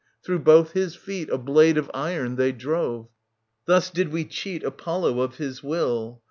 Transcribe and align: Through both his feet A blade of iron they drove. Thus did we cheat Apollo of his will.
Through 0.23 0.39
both 0.39 0.71
his 0.71 0.95
feet 0.95 1.29
A 1.29 1.37
blade 1.37 1.77
of 1.77 1.91
iron 1.93 2.35
they 2.35 2.51
drove. 2.53 3.09
Thus 3.65 3.91
did 3.91 4.11
we 4.11 4.25
cheat 4.25 4.63
Apollo 4.63 5.19
of 5.21 5.35
his 5.37 5.61
will. 5.61 6.19